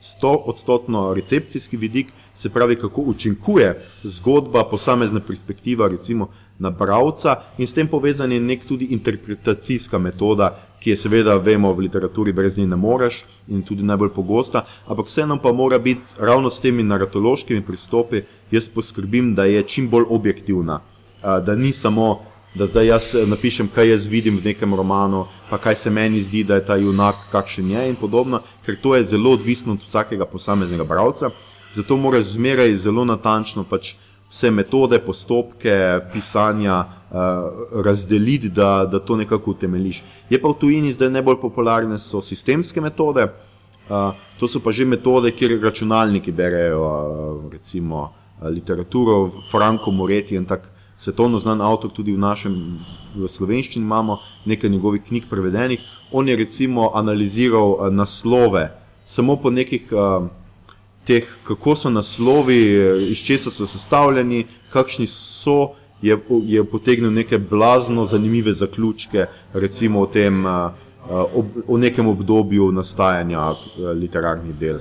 [0.06, 6.28] 100-odstotno recepcijski vidik, se pravi, kako učinkuje zgodba, posamezna perspektiva, recimo
[6.60, 11.74] na bralca, in s tem povezan je nek tudi interpretacijska metoda, ki je seveda, vemo,
[11.74, 16.20] v literaturi brez nje ne moreš in tudi najbolj pogosta, ampak vseeno pa mora biti
[16.20, 20.80] ravno s temi naratološkimi pristopi, jaz poskrbim, da je čim bolj objektivna,
[21.22, 25.58] da ni samo da zdaj jaz eh, napišem, kaj jaz vidim v nekem romanu, pa
[25.58, 29.04] kaj se meni zdi, da je ta junak, kakšen je in podobno, ker to je
[29.04, 31.30] zelo odvisno od vsakega posameznega bralca.
[31.76, 33.96] Zato moraš zmeraj zelo natančno pač
[34.32, 37.18] vse metode, postopke pisanja uh,
[37.86, 40.02] razdeliti, da, da to nekako utemeliš.
[40.30, 43.28] Je pa v tujini zdaj najbolj popularne so sistemske metode,
[43.90, 50.36] uh, to so pa že metode, kjer računalniki berejo uh, recimo uh, literaturo, Franko Moreti
[50.36, 52.56] in tako svetovno znan avtor, tudi v našem,
[53.16, 55.84] v slovenščini imamo nekaj njegovih knjig prevedenih.
[56.12, 58.72] On je recimo analiziral uh, naslove,
[59.06, 60.28] samo po nekih uh,
[61.06, 62.60] teh, kako so naslovi,
[63.12, 65.76] iz česa so sestavljeni, kakšni so.
[66.02, 73.54] Je, je potegnil neke blazno zanimive zaključke, recimo o, tem, o, o nekem obdobju nastajanja
[73.96, 74.80] literarnih del.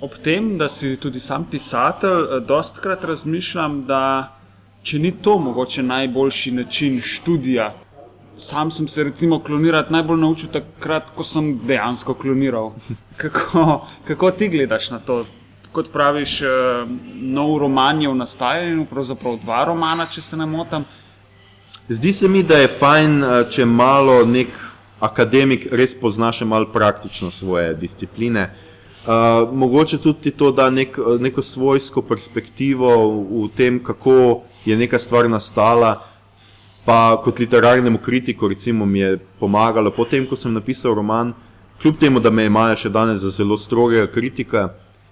[0.00, 4.35] Ob tem, da si tudi sam pisatelj, dostakrat razmišljam, da
[4.86, 7.72] če ni to mogoče najboljši način študija.
[8.38, 12.72] Sam sem se recimo klonirati najbolj naučil takrat, ko sem dejansko kloniral.
[13.22, 15.24] Kako, kako ti gledaš na to?
[15.72, 16.48] Kot praviš, eh,
[17.14, 20.84] nov roman je v nastajanju, pravzaprav dva romana, če se ne motim.
[21.88, 24.52] Zdi se mi, da je fajn, eh, če malo nek
[25.00, 28.50] akademik res pozna še malo praktično svoje discipline.
[28.52, 28.75] Uh,
[29.52, 32.90] mogoče tudi to da nek, neko svojsko perspektivo
[33.30, 36.02] v tem, kako je neka stvar nastala.
[36.86, 41.32] Pa kot literarnemu kritiku, recimo, mi je pomagalo, potem ko sem napisal roman,
[41.82, 44.68] kljub temu, da me imajo še danes za zelo strogega kritika,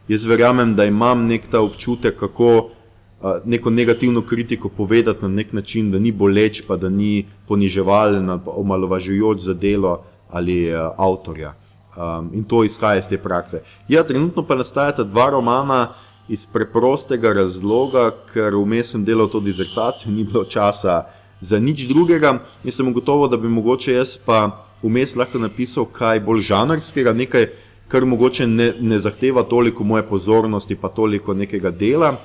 [0.09, 5.52] jaz verjamem, da imam nek ta občutek, kako uh, neko negativno kritiko povedati na nek
[5.52, 11.57] način, da ni boleč, pa da ni poniževalen omalovažujoč za delo ali uh, avtorja.
[11.94, 13.62] Um, in to izhaja iz te prakse.
[13.88, 15.92] Ja, trenutno pa nastajata dva romana,
[16.28, 21.04] iz preprostega razloga, ker vmes sem delal to dizertacijo, ni bilo časa
[21.40, 26.20] za nič drugega in sem ugotovil, da bi mogoče jaz pa vmes lahko napisal kaj
[26.24, 27.48] bolj žanrskega, nekaj,
[27.88, 32.16] kar mogoče ne, ne zahteva toliko moje pozornosti, pa toliko nekega dela.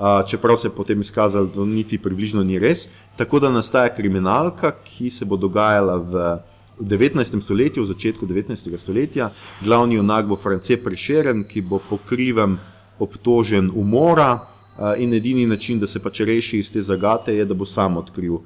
[0.00, 2.86] Uh, čeprav se je potem izkazalo, da niti približno ni res.
[3.16, 6.22] Tako da nastaja kriminalka, ki se bo dogajala v
[6.80, 7.40] 19.
[7.40, 8.76] stoletju, v začetku 19.
[8.76, 9.30] stoletja.
[9.64, 12.58] Glavni junak bo France Prešeren, ki bo pokriven
[12.98, 14.46] obtožen umora
[14.98, 18.38] in edini način, da se pač reši iz te zagate, je, da bo sam odkril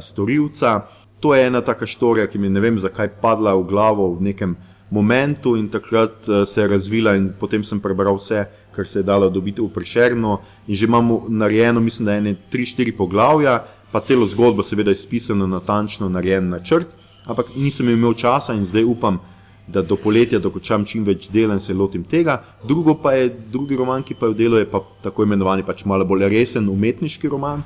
[0.00, 0.86] storilca.
[1.20, 4.56] To je ena taka štorija, ki mi ne vem, zakaj padla v glavo v nekem
[4.90, 8.44] momentu in takrat se je razvila in potem sem prebral vse,
[8.76, 12.34] kar se je dalo dobiti v Prešerno in že imamo narejeno, mislim, da je ene
[12.50, 16.92] tri, štiri poglavja, pa celo zgodbo seveda izpisano natančno, narejen načrt,
[17.26, 19.20] ampak nisem imel časa in zdaj upam,
[19.66, 22.40] da do poletja dokončam čim več dela in se lotim tega.
[22.68, 25.84] Drugo pa je, drugi roman, ki pa je v delu, je pa tako imenovani pač
[25.86, 27.62] malo bolj resen umetniški roman.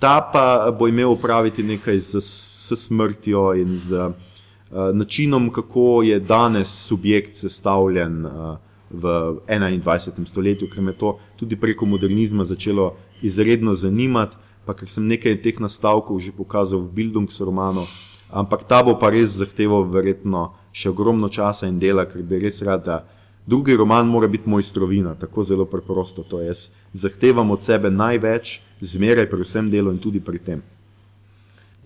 [0.00, 6.18] Ta pa bo imel upraviti nekaj z, s smrtjo in z uh, načinom, kako je
[6.20, 8.56] danes subjekt sestavljen uh,
[8.90, 9.06] v
[9.46, 10.26] 21.
[10.26, 15.60] stoletju, ker me to tudi preko modernizma začelo izredno zanimati, pa ker sem nekaj teh
[15.62, 17.86] nastavkov že pokazal v Bildungs romanu,
[18.32, 22.62] ampak ta bo pa res zahteval verjetno še ogromno časa in dela, ker bi res
[22.62, 23.04] rad, da
[23.46, 26.46] drugi roman mora biti mojstrovina, tako zelo preprosto to je.
[26.46, 30.62] Jaz zahtevam od sebe največ, zmeraj pri vsem delu in tudi pri tem.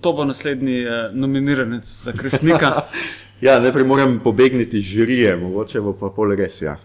[0.01, 2.85] To bo naslednji eh, nominiranec za Kresnika.
[3.47, 6.61] ja, najprej moram pobegniti iz žirije, mogoče bo pa pol res.
[6.63, 6.77] Ja.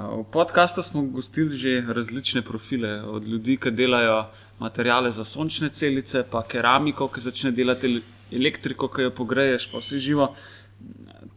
[0.00, 4.24] V podkastu smo gostili že različne profile, od ljudi, ki delajo
[4.58, 8.02] materijale za sončne celice, pa keramiko, ki začne delati
[8.32, 10.34] elektriko, ki jo pogreješ, pa vse živo.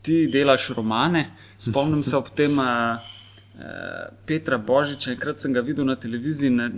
[0.01, 1.31] Ti delaš romane.
[1.57, 3.01] Spomnim se ob tem uh,
[4.25, 6.69] Petra Božiča, enkrat sem ga videl na televiziji, ne,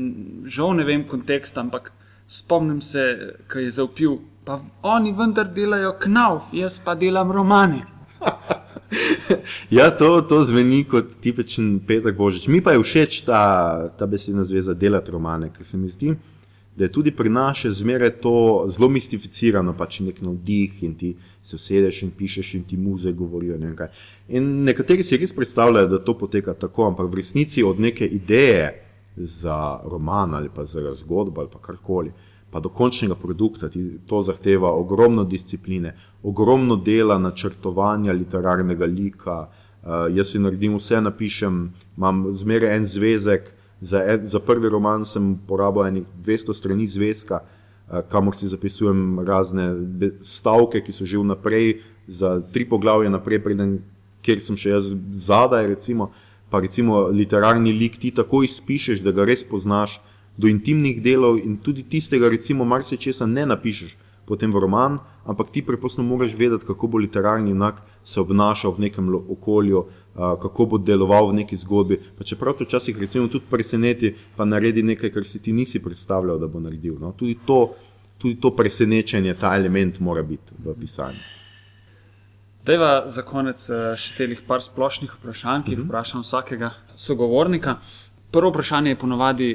[0.45, 1.91] žal ne vem kontekst, ampak
[2.27, 4.17] spomnim se, kaj je zaupil.
[4.45, 7.83] Pa oni vendar delajo knauf, jaz pa delam romane.
[9.77, 12.47] ja, to, to zveni kot tipičen Petr Božič.
[12.47, 13.41] Mi pa je všeč ta,
[13.97, 16.15] ta besedna zveza delati romane, ker se mi zdi
[16.77, 18.31] da je tudi pri nas še zmeraj to
[18.69, 23.57] zelo mistificirano, pač nek navdih in ti se usedeš in pišeš in ti muze govorijo.
[23.57, 23.73] Ne
[24.29, 28.69] in nekateri si res predstavljajo, da to poteka tako, ampak v resnici od neke ideje
[29.17, 32.13] za roman ali pa za zgodbo ali pa karkoli.
[32.51, 33.69] Pa do končnega produkta
[34.07, 39.47] to zahteva ogromno discipline, ogromno dela, načrtovanja literarnega lika.
[39.47, 41.59] Uh, jaz si naredim vse, napišem,
[41.97, 48.01] imam zmeraj en zvezek, Za, ed, za prvi roman sem porabil 200 strani zvezka, uh,
[48.09, 49.69] kamor si zapisujem razne
[50.25, 53.77] stavke, ki so že vnaprej, za tri poglavje naprej, preden,
[54.25, 55.67] kjer sem še jaz zadaj.
[55.67, 56.09] Recimo,
[56.49, 59.99] pa recimo literarni lik ti tako izpišeš, da ga res poznaš,
[60.37, 63.97] do intimnih delov in tudi tistega, recimo, marsikaj ne napišeš
[64.27, 68.91] potem v roman, ampak ti preprosto moraš vedeti, kako bo literarni enak se obnašal v
[68.91, 71.95] nekem okolju, kako bo deloval v neki zgodbi.
[71.95, 76.35] Pa čeprav to včasih recimo tudi preseneti, pa naredi nekaj, kar si ti nisi predstavljal,
[76.37, 76.99] da bo naredil.
[76.99, 77.15] No?
[77.15, 77.71] Tudi, to,
[78.19, 81.23] tudi to presenečenje, ta element mora biti v pisanju.
[82.67, 83.63] Dejva za konec
[83.95, 85.87] še teh par splošnih vprašanj, ki jih mhm.
[85.87, 87.79] vprašam vsakega sogovornika.
[88.27, 89.49] Prvo vprašanje je ponovadi,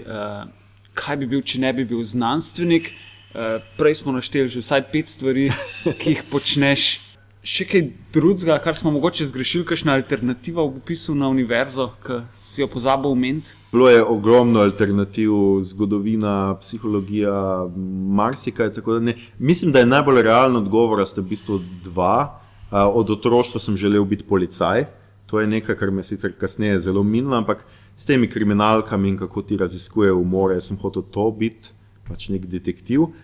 [0.95, 2.93] kaj bi bil, če ne bi bil znanstvenik.
[3.33, 5.49] Eh, prej smo našteli že vsaj pet stvari,
[6.01, 7.01] ki jih počneš.
[7.43, 7.81] Še kaj
[8.15, 13.11] drugega, kar smo mogoče zgrešili, kakšna alternativa v opisu na univerzo, ki si jo pozabil
[13.11, 13.57] omeniti?
[13.73, 15.33] Bilo je ogromno alternativ,
[15.67, 17.67] zgodovina, psihologija,
[18.15, 18.71] marsikaj.
[19.43, 22.39] Mislim, da je najbolj realen odgovor, da ste v bistvu dva.
[22.73, 24.87] Uh, od otroštva sem želel biti policaj.
[25.33, 27.65] To je nekaj, kar me sicer kasneje zelo minilo, ampak
[27.97, 31.73] s temi kriminalkami in kako ti raziskujejo umore, sem hotel to biti
[32.05, 33.15] pač nek detektiv uh,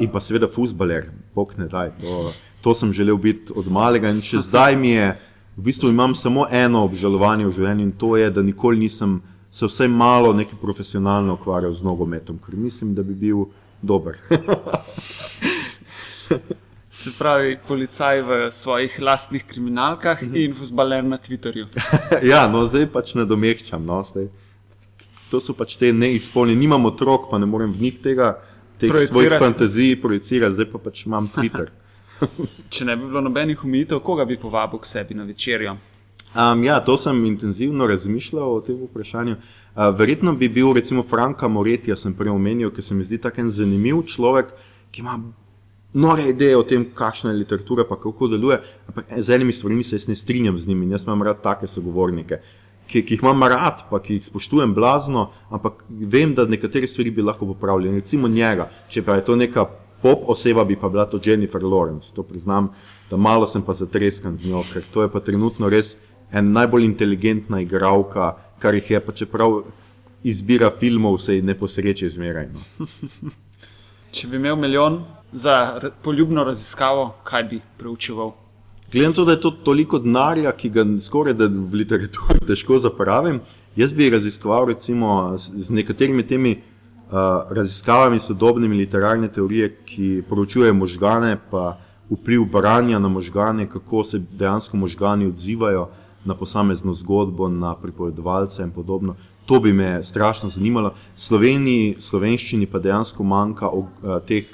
[0.00, 1.94] in pa seveda fusbaler, bog ne daj.
[2.02, 5.16] To, to sem želel biti od malega in še zdaj mi je,
[5.56, 9.64] v bistvu imam samo eno obžalovanje v življenju in to je, da nikoli nisem se
[9.64, 13.48] vsaj malo neki profesionalno ukvarjal z nogometom, ker mislim, da bi bil
[13.80, 14.20] dober.
[17.04, 20.36] Se pravi, policaj v svojih lastnih kriminalkah mhm.
[20.36, 21.66] in fusbaler na Twitterju.
[22.32, 23.84] ja, no zdaj pač nadomehčam.
[23.84, 24.30] No, zdaj
[25.28, 26.56] to so pač te neizpolnjene.
[26.60, 28.30] Nimam otrok, pa ne morem v njih tega,
[28.80, 31.68] teh svojih fantazij projicirati, zdaj pa pač imam Twitter.
[32.72, 35.76] Če ne bi bilo nobenih umitev, koga bi povabil k sebi na večerjo?
[36.34, 39.36] Um, ja, to sem intenzivno razmišljal o tem vprašanju.
[39.36, 43.44] Uh, verjetno bi bil recimo Franka Moretija, sem prej omenil, ker se mi zdi tako
[43.52, 44.56] zanimiv človek,
[44.90, 45.20] ki ima
[45.94, 48.58] nore ideje o tem, kakšna je literatura, pa kako deluje.
[48.88, 50.90] Ampak z enimi stvarmi se jaz ne strinjam z njimi.
[50.90, 52.40] Jaz imam rad take sogovornike.
[52.86, 57.10] Ki, ki jih imam rad, pa ki jih spoštujem blazno, ampak vem, da nekatere stvari
[57.10, 57.94] bi lahko popravili.
[57.94, 59.64] Recimo njega, če pa je to neka
[60.02, 62.12] pop oseba, bi pa bila to Jennifer Lawrence.
[62.14, 62.68] To priznam,
[63.10, 65.96] da malo sem pa zatreskan z njo, ker to je pa trenutno res
[66.32, 69.62] en najbolj inteligentna igralka, kar jih je pa čeprav
[70.24, 72.48] izbira filmov, se ji ne posreče zmeraj.
[72.52, 72.60] No.
[74.14, 75.00] Če bi imel milijon
[75.32, 75.54] za
[76.02, 78.30] poljubno raziskavo, kaj bi preučeval?
[78.92, 82.78] Glede na to, da je to toliko denarja, ki ga skoraj da v literaturi težko
[82.78, 83.40] zapravim,
[83.74, 91.34] jaz bi raziskoval recimo z nekaterimi temi uh, raziskavami sodobnimi literarne teorije, ki poročujejo možgane,
[91.50, 91.74] pa
[92.10, 95.88] vpliv branja na možgane, kako se dejansko možgani odzivajo
[96.24, 99.14] na posamezno zgodbo, na pripovedovalce in podobno.
[99.46, 100.94] To bi me strašno zanimalo.
[101.16, 103.88] Sloveniji, slovenščini pa dejansko manjka uh,
[104.26, 104.48] teh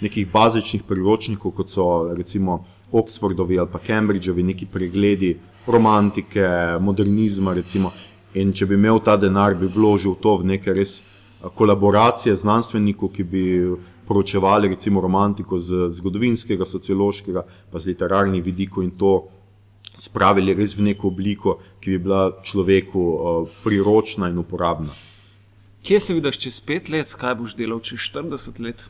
[0.00, 6.48] nekih bazičnih priročnikov, kot so recimo Oxfordovi ali pa Cambridgeovi neki pregledi romantike,
[6.80, 7.54] modernizma.
[7.54, 7.90] Recimo.
[8.34, 11.02] In če bi imel ta denar, bi vložil to v neke res
[11.54, 13.44] kolaboracije znanstvenikov, ki bi
[14.06, 19.28] poročevali recimo romantiko z zgodovinskega, sociološkega, pa z literarnih vidikov in to
[19.94, 24.92] spravili res v neko obliko, ki bi bila človeku uh, priročna in uporabna.
[25.84, 28.86] Kje se vidiš čez pet let, kaj boš delal čez 40 let?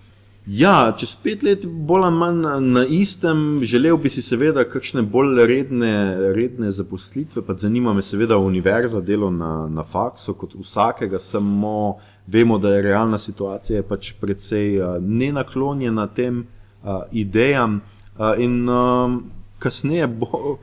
[0.47, 5.40] Ja, čez pet let, bolj ali manj na istem, želel bi si seveda kakšne bolj
[5.49, 5.93] redne,
[6.37, 7.43] redne zaposlitve.
[7.47, 12.83] Pa zanima me seveda univerza, delo na, na faksu, kot vsakega, samo vemo, da je
[12.83, 16.45] realna situacija je pač precej uh, nenaklonjena tem
[16.83, 17.81] uh, idejam.
[18.19, 19.17] Uh, in uh,
[19.59, 20.59] kasneje bo,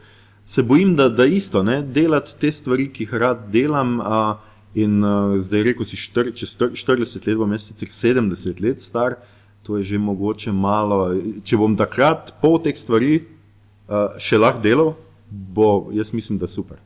[0.51, 3.99] se bojim, da, da isto, ne, delati te stvari, ki jih rad delam.
[3.99, 8.83] Uh, in uh, zdaj rekel si, štir, čez 40 let, bom jaz sicer 70 let
[8.83, 9.17] star
[9.63, 11.13] to je že mogoče malo.
[11.45, 14.93] Če bom takrat pol teh stvari uh, še lahko delal,
[15.29, 16.81] bo jaz mislim, da super.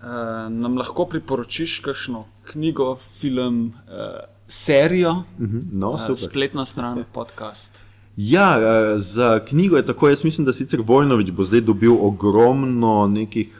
[0.00, 7.04] Uh, nam lahko priporočiš kakšno knjigo, film, uh, serijo, uh -huh, no, uh, spletno stran,
[7.12, 7.85] podcast.
[8.16, 8.58] Ja,
[8.98, 10.08] za knjigo je tako.
[10.08, 13.58] Jaz mislim, da sicer Vojnovič bo zdaj dobil ogromno nekih,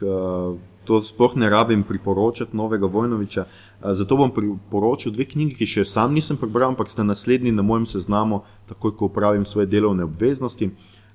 [0.83, 3.45] to sploh ne rabim priporočati, novega Vojnoviča.
[3.83, 7.85] Zato bom priporočil dve knjigi, ki še sam nisem prebral, ampak sta naslednji na mojem
[7.85, 10.71] seznamu, takoj ko upravim svoje delovne obveznosti.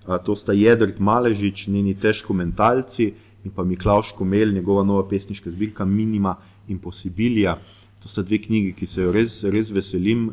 [0.07, 3.13] To sta Jedrt Maležič, njeni težko mentalci
[3.45, 6.37] in pa Miklaš Komel, njegova nova pesniška zbirka Minima
[6.69, 7.59] in Posibilija.
[8.03, 10.31] To sta dve knjigi, ki se jo res, res veselim.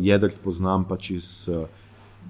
[0.00, 1.28] Jedrt poznam pač iz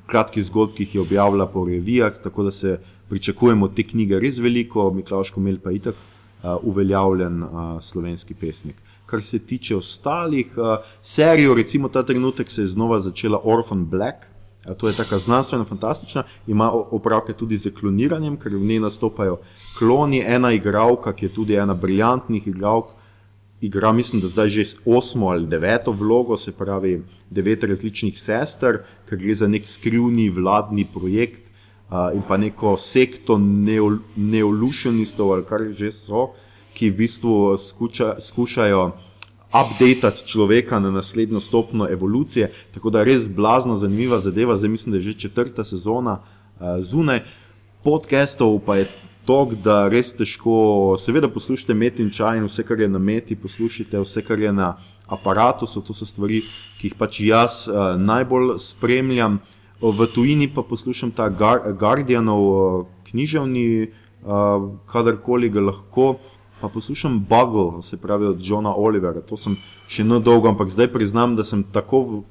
[0.09, 4.39] kratkih zgodb, ki jih je objavila po revijah, tako da se pričakujemo te knjige res
[4.41, 5.95] veliko, Miklaš Komel pa itak.
[6.39, 7.51] Uh, uveljavljen uh,
[7.83, 8.77] slovenski pesnik.
[9.07, 14.29] Kar se tiče ostalih uh, serij, recimo ta trenutek se je znova začela Orphan Black.
[14.79, 19.39] To je tako znanstveno fantastična, ima opravke tudi z kloniranjem, ker v njej nastopajo
[19.79, 20.23] kloni.
[20.27, 22.93] Ena igralka, ki je tudi ena briljantnih igralk,
[23.61, 29.19] igra, mislim, da zdaj že osmo ali deveto vlogo, se pravi devet različnih sester, ker
[29.19, 31.51] gre za nek skrivni vladni projekt
[31.91, 33.39] uh, in pa neko sekto
[34.17, 36.31] neolutionistov, ali kar že so,
[36.75, 38.93] ki v bistvu skuča, skušajo
[39.49, 42.51] updati človeka na naslednjo stopno evolucije.
[42.75, 46.79] Tako da je res blazno zanimiva zadeva, zdaj mislim, da je že četrta sezona uh,
[46.81, 47.21] zunaj.
[47.83, 48.87] Podcastov pa je
[49.29, 53.37] to, da res težko, seveda poslušate met in čaj in vse, kar je na meti,
[53.37, 54.71] poslušate vse, kar je na
[55.05, 56.41] aparatu, so to so stvari,
[56.81, 59.41] ki jih pač jaz uh, najbolj spremljam.
[59.83, 66.17] V tujini pa poslušam ta Guardianov eh, književni, eh, kadarkoli ga lahko.
[66.59, 69.23] Pa poslušam Buggle, se pravi od Johna Olivera.
[69.23, 69.55] To sem
[69.87, 72.25] še no dolgo, ampak zdaj priznam, da sem tako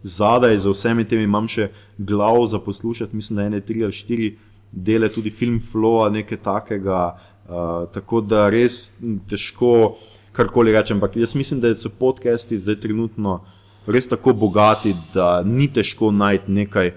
[0.00, 3.16] zadaj za vsemi temi, imam še glavo za poslušati.
[3.16, 4.30] Mislim, da ene tri ali štiri
[4.72, 7.02] dele, tudi film Flow, nekaj takega.
[7.48, 8.92] Uh, tako da res
[9.28, 9.96] težko
[10.36, 10.96] karkoli rečem.
[10.96, 13.40] Ampak jaz mislim, da so podcasti zdaj trenutno
[13.86, 16.92] res tako bogati, da ni težko najti nekaj,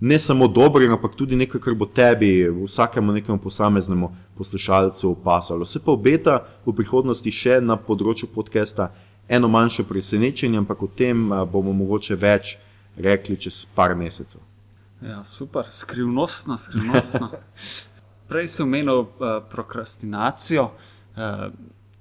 [0.00, 5.64] ne samo dobrega, ampak tudi nekaj, kar bo tebi, vsakemu nekemu posameznemu poslušalcu pasalo.
[5.64, 8.90] Se pa obeta v prihodnosti še na področju podcasta
[9.28, 12.58] eno manjše presenečenje, ampak o tem bomo mogoče več
[13.00, 14.40] rekli čez par mesecev.
[15.02, 17.28] Ja, super, skrivnostno, skrivnostno.
[18.28, 19.08] Prej si omenil uh,
[19.50, 20.70] prokrastinacijo.
[21.16, 21.52] Uh,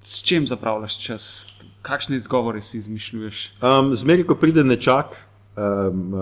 [0.02, 1.48] s čim zapravljaš čas,
[1.82, 3.54] kakšne izgovore si izmišljuješ?
[3.62, 5.18] Um, Zmeraj, ko pride nečak,
[5.58, 6.14] um,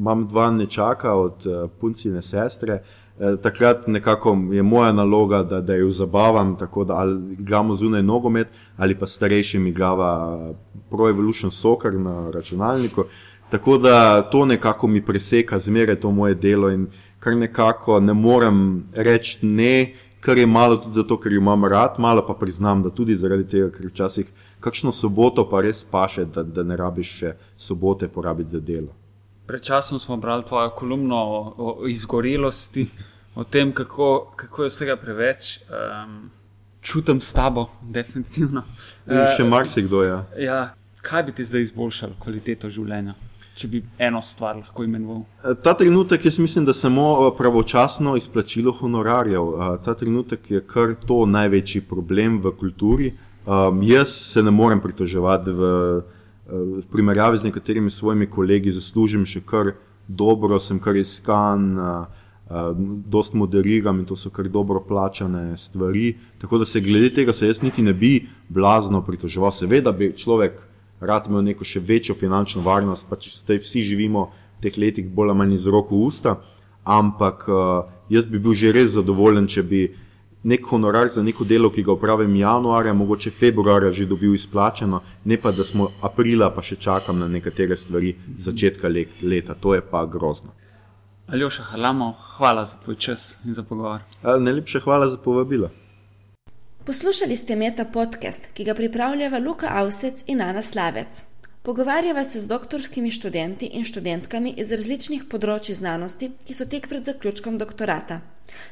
[0.00, 2.82] imam dva nečaka od uh, puncine sestre.
[3.18, 7.04] Uh, takrat nekako je moja naloga, da, da jo zabavam, tako da
[7.38, 10.38] igramo zunaj nogomet, ali pa starejšim igrava
[10.90, 13.04] Pro Evolution Soccer na računalniku.
[13.52, 16.86] Tako da to nekako mi preseka, zmeraj to moje delo in
[17.18, 22.24] kar nekako ne morem reči ne, kar je malo tudi zato, ker imam rad, malo
[22.26, 26.64] pa priznam, da tudi zaradi tega, ker včasih kakšno soboto pa res paše, da, da
[26.64, 28.94] ne rabiš še sobote porabiti za delo.
[29.46, 32.86] Pred časom smo brali tvojo kolumno o, o izgorelosti,
[33.34, 35.58] o tem, kako, kako je vsega preveč.
[35.68, 36.30] Um,
[36.80, 38.64] čutim s tabo, definitivno.
[39.10, 40.08] In še marsikdo je.
[40.08, 40.24] Ja.
[40.38, 40.62] ja,
[41.04, 43.18] kaj bi ti zdaj izboljšalo kvaliteto življenja?
[43.54, 45.24] Če bi eno stvar lahko imenoval?
[45.64, 49.42] Ta trenutek, jaz mislim, da samo eh, pravočasno izplačilo honorarjev.
[49.42, 53.12] Eh, ta trenutek je kar to največji problem v kulturi.
[53.42, 55.70] Um, jaz se ne morem pritoževati v,
[56.46, 59.72] v primerjavi z nekaterimi svojimi kolegi, zaslužim še kar
[60.06, 62.70] dobro, sem kar iskan, uh, uh,
[63.10, 66.14] dost moderiram in to so kar dobro plačane stvari.
[66.38, 69.50] Tako da se glede tega se jaz niti ne bi blazno pritoževal.
[69.50, 70.62] Seveda bi človek
[71.02, 75.34] rad imel neko še večjo finančno varnost, pač zdaj vsi živimo v teh letih bolj
[75.34, 76.36] ali manj iz roko v usta,
[76.84, 79.82] ampak uh, jaz bi bil že res zadovoljen, če bi
[80.42, 85.36] nek honorar za neko delo, ki ga upravim januarja, mogoče februarja že dobil izplačeno, ne
[85.38, 88.90] pa da smo aprila pa še čakam na nekatere stvari začetka
[89.22, 90.54] leta, to je pa grozno.
[91.32, 94.02] Aljoša Halamo, hvala za tvoj čas in za pogovor.
[94.22, 95.70] Najlepše hvala za povabilo.
[96.86, 101.22] Poslušali ste Meta podcast, ki ga pripravljava Luka Avsec in Ana Slavec.
[101.62, 107.04] Pogovarjava se z doktorskimi študenti in študentkami iz različnih področji znanosti, ki so tek pred
[107.06, 108.20] zaključkom doktorata.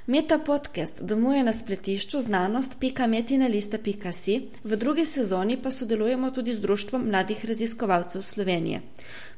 [0.07, 7.45] Meta podcast domuje na spletišču znanost.metinalista.si, v drugi sezoni pa sodelujemo tudi z Društvom mladih
[7.47, 8.83] raziskovalcev Slovenije.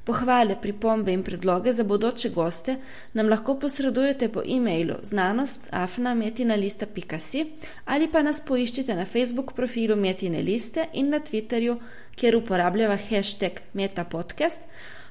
[0.04, 2.76] Pohvale, pripombe in predloge za bodoče goste
[3.12, 7.46] nam lahko posredujete po e-mailu znanost.afna.metinalista.si
[7.84, 11.76] ali pa nas poiščite na Facebook profilu Metine liste in na Twitterju,
[12.16, 14.60] kjer uporabljava hashtag metapodcast,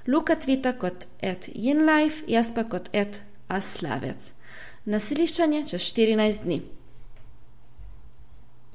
[0.07, 4.31] Luka tvita kot at yinlife, jaz pa kot at aslavec.
[4.85, 6.61] Na slišanje čez 14 dni.